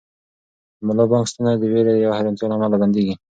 د 0.77 0.79
ملا 0.87 1.05
بانګ 1.11 1.25
ستونی 1.31 1.55
د 1.59 1.63
وېرې 1.71 1.93
یا 2.05 2.09
حیرانتیا 2.17 2.45
له 2.47 2.55
امله 2.55 2.77
بندېږي. 2.81 3.15